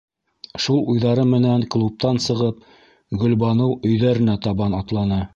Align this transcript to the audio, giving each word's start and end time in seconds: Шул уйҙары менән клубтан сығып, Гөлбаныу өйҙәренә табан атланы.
Шул 0.63 0.79
уйҙары 0.93 1.25
менән 1.33 1.65
клубтан 1.75 2.19
сығып, 2.27 2.63
Гөлбаныу 3.25 3.75
өйҙәренә 3.91 4.37
табан 4.47 4.79
атланы. 4.79 5.21